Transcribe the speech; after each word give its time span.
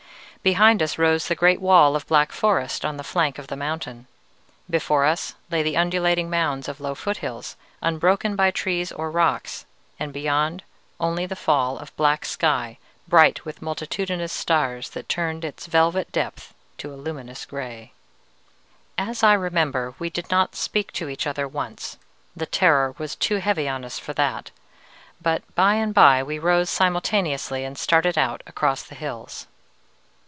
Behind 0.43 0.81
us 0.81 0.97
rose 0.97 1.27
the 1.27 1.35
great 1.35 1.61
wall 1.61 1.95
of 1.95 2.07
black 2.07 2.31
forest 2.31 2.83
on 2.83 2.97
the 2.97 3.03
flank 3.03 3.37
of 3.37 3.45
the 3.45 3.55
mountain: 3.55 4.07
before 4.67 5.05
us 5.05 5.35
lay 5.51 5.61
the 5.61 5.77
undulating 5.77 6.31
mounds 6.31 6.67
of 6.67 6.79
low 6.81 6.95
foothills, 6.95 7.55
unbroken 7.79 8.35
by 8.35 8.49
trees 8.49 8.91
or 8.91 9.11
rocks, 9.11 9.67
and 9.99 10.11
beyond, 10.11 10.63
only 10.99 11.27
the 11.27 11.35
fall 11.35 11.77
of 11.77 11.95
black 11.95 12.25
sky 12.25 12.79
bright 13.07 13.45
with 13.45 13.61
multitudinous 13.61 14.33
stars 14.33 14.89
that 14.89 15.07
turned 15.07 15.45
its 15.45 15.67
velvet 15.67 16.11
depth 16.11 16.55
to 16.79 16.91
a 16.91 16.95
luminous 16.97 17.45
gray. 17.45 17.93
"As 18.97 19.21
I 19.21 19.33
remember, 19.33 19.93
we 19.99 20.09
did 20.09 20.31
not 20.31 20.55
speak 20.55 20.91
to 20.93 21.07
each 21.07 21.27
other 21.27 21.47
once: 21.47 21.97
the 22.35 22.47
terror 22.47 22.95
was 22.97 23.15
too 23.15 23.35
heavy 23.35 23.69
on 23.69 23.85
us 23.85 23.99
for 23.99 24.13
that, 24.13 24.49
but 25.21 25.43
by 25.53 25.75
and 25.75 25.93
by 25.93 26.23
we 26.23 26.39
rose 26.39 26.71
simultaneously 26.71 27.63
and 27.63 27.77
started 27.77 28.17
out 28.17 28.41
across 28.47 28.81
the 28.81 28.95
hills. 28.95 29.45